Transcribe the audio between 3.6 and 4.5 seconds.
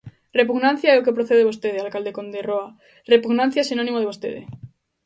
é sinónimo de vostede.